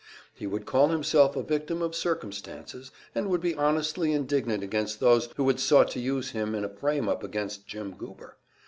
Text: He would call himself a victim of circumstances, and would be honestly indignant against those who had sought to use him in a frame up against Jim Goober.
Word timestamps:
He 0.33 0.47
would 0.47 0.65
call 0.65 0.87
himself 0.87 1.35
a 1.35 1.43
victim 1.43 1.83
of 1.83 1.93
circumstances, 1.95 2.89
and 3.13 3.29
would 3.29 3.39
be 3.39 3.53
honestly 3.53 4.13
indignant 4.13 4.63
against 4.63 4.99
those 4.99 5.29
who 5.37 5.47
had 5.47 5.59
sought 5.59 5.91
to 5.91 5.99
use 5.99 6.31
him 6.31 6.55
in 6.55 6.65
a 6.65 6.69
frame 6.69 7.07
up 7.07 7.23
against 7.23 7.67
Jim 7.67 7.93
Goober. 7.95 8.35